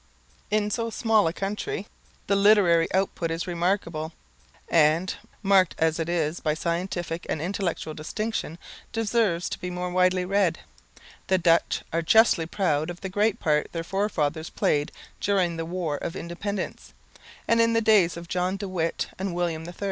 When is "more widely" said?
9.69-10.25